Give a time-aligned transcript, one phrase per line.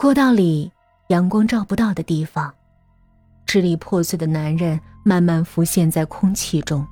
[0.00, 0.72] 过道里
[1.08, 2.54] 阳光照不到的地方，
[3.44, 6.86] 支离破碎的男人慢慢浮现在空气中。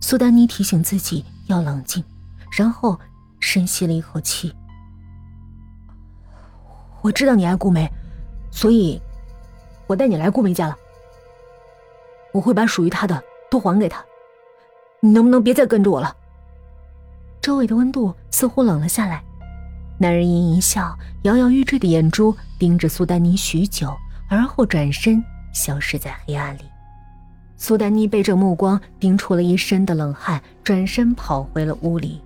[0.00, 2.02] 苏丹妮提醒自己要冷静，
[2.50, 2.98] 然后
[3.38, 4.52] 深吸了一口气。
[7.00, 7.88] 我知道你爱顾梅，
[8.50, 9.00] 所以，
[9.86, 10.76] 我带你来顾梅家了。
[12.32, 14.04] 我会把属于她的都还给她。
[14.98, 16.12] 你能不能别再跟着我了？
[17.40, 19.22] 周围的温度似乎冷了下来。
[19.98, 23.96] 男人阴阴一笑，摇摇欲坠的眼珠盯着苏丹妮许久，
[24.28, 25.22] 而后转身
[25.52, 26.62] 消失在黑暗里。
[27.56, 32.20] 苏丹妮被这目光盯出了一身的冷汗，转身跑回了屋里。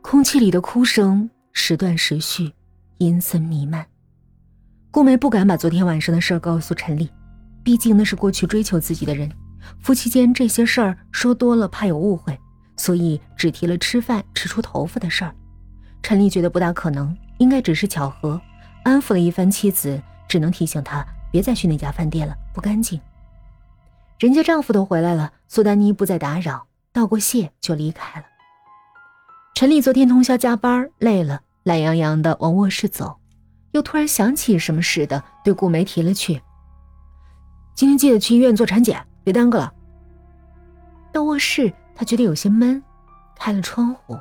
[0.00, 2.52] 空气里的哭声时断时续，
[2.98, 3.84] 阴森弥漫。
[4.92, 7.10] 顾梅不敢把昨天晚上的事告诉陈丽，
[7.64, 9.28] 毕竟那是过去追求自己的人，
[9.80, 12.38] 夫妻间这些事儿说多了怕有误会，
[12.76, 15.34] 所以只提了吃饭吃出头发的事儿。
[16.02, 18.40] 陈丽觉得不大可能，应该只是巧合，
[18.82, 21.06] 安抚了一番妻子，只能提醒她。
[21.30, 23.00] 别再去那家饭店了，不干净。
[24.18, 28.26] 人家丈夫都回来了，苏丹妮不再打扰，道过谢就离开了。
[29.54, 33.16] 陈丽昨天通宵加班，累了，懒洋洋的往卧室走，
[33.70, 36.42] 又突然想起什么似的，对顾梅提了去
[37.74, 39.72] ：“今天记得去医院做产检，别耽搁了。”
[41.12, 42.82] 到卧室，她觉得有些闷，
[43.36, 44.18] 开了窗户，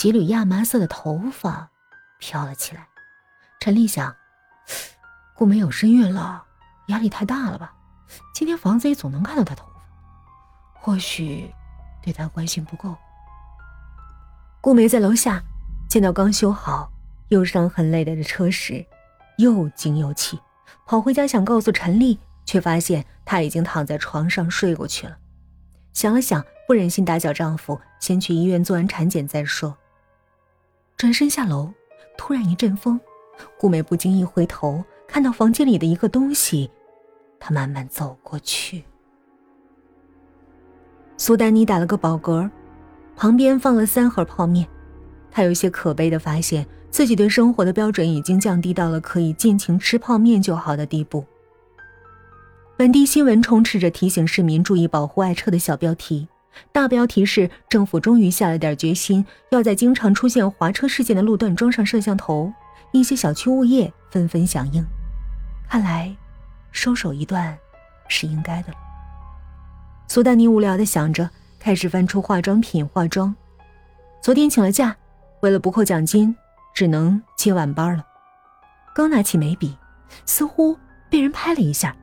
[0.00, 1.68] 几缕亚麻色的头发
[2.18, 2.88] 飘了起来。
[3.60, 4.16] 陈丽想。
[5.34, 6.42] 顾梅有身孕了，
[6.86, 7.74] 压力太大了吧？
[8.32, 9.82] 今天房子里总能看到她头发，
[10.72, 11.52] 或许
[12.02, 12.96] 对她关心不够。
[14.62, 15.42] 顾梅在楼下
[15.86, 16.90] 见到刚修好
[17.28, 18.82] 又伤痕累累的车时，
[19.36, 20.40] 又惊又气，
[20.86, 25.18] 跑回家想告诉陈丽，却发现她已经躺在床上睡过去了。
[25.92, 29.76] 想了想，不忍心打搅丈夫，先去医院做完产检再说。
[31.00, 31.72] 转身下楼，
[32.18, 33.00] 突然一阵风，
[33.58, 34.84] 顾美不经意回头。
[35.08, 36.70] 看到房间里的一个东西，
[37.38, 38.84] 她慢慢走过去。
[41.16, 42.50] 苏丹妮打了个饱嗝，
[43.16, 44.68] 旁边放了三盒泡面。
[45.30, 51.24] 她有些可悲的发现自己对生活的标准已经降低到了可以尽情吃泡面就好的地步。
[52.76, 56.28] 本地新闻充斥着提醒市民注意保护爱车的小标题，
[56.72, 62.52] 大标题是“政府终于下了点决心，要在经常出现滑车事件的路段装上摄像头”。
[62.92, 64.84] 一些小区物业纷纷响应。
[65.68, 66.12] 看来，
[66.72, 67.56] 收手一段
[68.08, 68.78] 是应该的了。
[70.08, 71.30] 苏丹妮无聊的想着，
[71.60, 73.32] 开始翻出化妆品化妆。
[74.20, 74.96] 昨天请了假，
[75.40, 76.34] 为了不扣奖金，
[76.74, 78.04] 只能接晚班了。
[78.92, 79.78] 刚拿起眉笔，
[80.26, 80.76] 似乎
[81.08, 81.94] 被人拍了一下。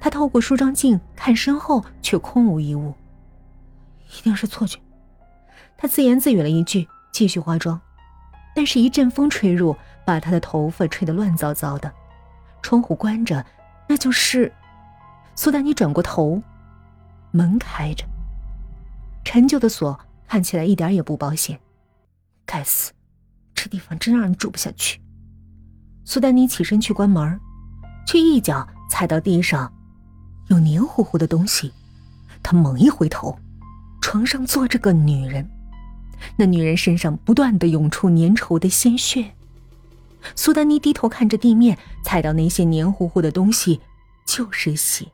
[0.00, 2.94] 她透过梳妆镜看身后，却空无一物。
[4.18, 4.78] 一定是错觉。
[5.76, 7.80] 她自言自语了一句，继续化妆。
[8.54, 11.92] 但是，一阵风吹入，把她的头发吹得乱糟糟的。
[12.62, 13.44] 窗户关着，
[13.88, 14.52] 那就是
[15.34, 16.40] 苏丹妮转过头，
[17.32, 18.04] 门开着，
[19.24, 21.58] 陈旧的锁看起来一点也不保险。
[22.46, 22.92] 该死，
[23.54, 25.00] 这地方真让人住不下去。
[26.04, 27.38] 苏丹妮起身去关门，
[28.06, 29.72] 却一脚踩到地上
[30.48, 31.72] 有黏糊糊的东西。
[32.42, 33.36] 她猛一回头，
[34.04, 35.48] 床上坐着个女人，
[36.36, 39.32] 那女人身上不断的涌出粘稠的鲜血。
[40.36, 43.80] 苏丹妮低头看着地面，踩到那些黏糊糊的东西，
[44.26, 45.06] 就是血。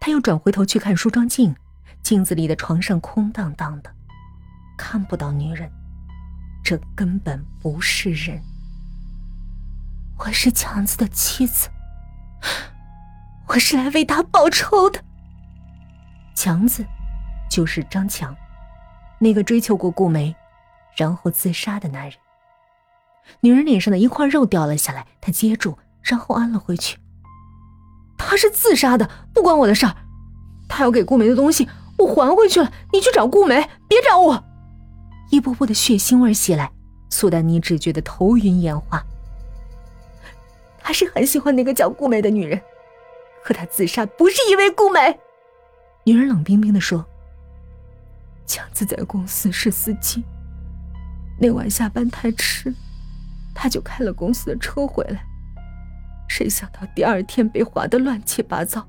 [0.00, 1.54] 他又转回头去看梳妆镜，
[2.02, 3.94] 镜子里的床上空荡荡的，
[4.78, 5.70] 看不到女人，
[6.64, 8.42] 这根本不是人。
[10.16, 11.68] 我是强子的妻子，
[13.46, 15.04] 我是来为他报仇的。
[16.34, 16.82] 强子，
[17.48, 18.34] 就是张强，
[19.18, 20.34] 那个追求过顾梅，
[20.96, 22.14] 然后自杀的男人。
[23.40, 26.98] 女人脸上的一块肉掉了下来，她接住，然后安了回去。
[28.16, 29.94] 他是自杀的，不关我的事儿。
[30.68, 32.70] 他要给顾梅的东西，我还回去了。
[32.92, 34.44] 你去找顾梅，别找我。
[35.30, 36.70] 一波波的血腥味袭来，
[37.10, 39.02] 苏丹妮只觉得头晕眼花。
[40.78, 42.60] 他是很喜欢那个叫顾梅的女人，
[43.44, 45.18] 可他自杀不是因为顾梅。
[46.04, 47.04] 女人冷冰冰的说
[48.48, 50.24] ：“强子在公司是司机，
[51.38, 52.74] 那晚下班太迟。”
[53.54, 55.24] 他就开了公司的车回来，
[56.28, 58.88] 谁想到第二天被划得乱七八糟，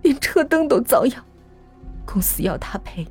[0.00, 1.22] 连车灯都遭殃。
[2.06, 3.06] 公司要他赔，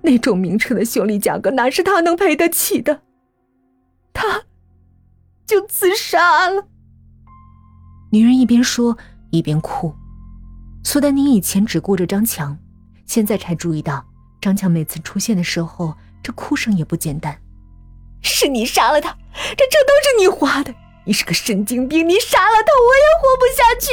[0.00, 3.02] 那种名车的修理价格哪是他能赔得起的？
[4.14, 4.44] 他，
[5.44, 6.66] 就自杀了。
[8.10, 8.96] 女人一边说
[9.30, 9.94] 一边哭。
[10.82, 12.56] 苏丹妮以前只顾着张强，
[13.04, 14.06] 现在才注意到
[14.40, 17.40] 张强每次出现的时候，这哭声也不简单。
[18.22, 20.74] 是你杀了他，这这都是你花的！
[21.06, 22.06] 你是个神经病！
[22.08, 23.92] 你杀了他，我也活不下去！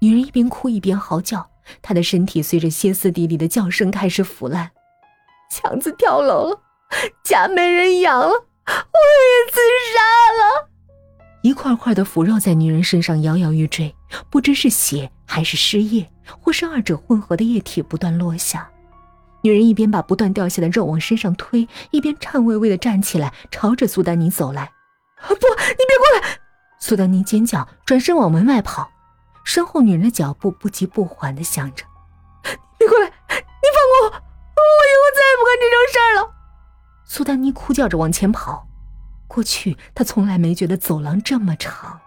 [0.00, 1.50] 女人一边哭一边嚎叫，
[1.80, 4.70] 她的身体随着歇斯底里的叫声开始腐烂。
[5.50, 6.60] 强子跳楼了，
[7.24, 9.60] 家没人养了，我也自
[9.94, 10.70] 杀了。
[11.42, 13.94] 一块块的腐肉在女人身上摇摇欲坠，
[14.28, 16.10] 不知是血还是尸液，
[16.40, 18.70] 或是二者混合的液体不断落下。
[19.42, 24.72] 女人一边把不断掉下的肉往身上推，一边颤巍巍的站起来，朝着苏丹妮走来。
[25.28, 26.38] “不，你别过来！”
[26.78, 28.90] 苏丹妮尖叫，转身往门外跑。
[29.44, 31.84] 身后女人的脚步不急不缓的响着
[32.78, 33.06] ：“你过来！
[33.06, 34.10] 你放过我！
[34.10, 36.34] 我以后再也不干这种事儿了！”
[37.04, 38.66] 苏丹妮哭叫着往前跑。
[39.26, 42.00] 过去，她从来没觉得走廊这么长。